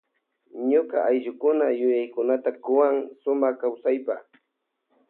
[0.69, 4.15] Ñuka ayllukuna yuyakunata kuwan sumak kawsaypa.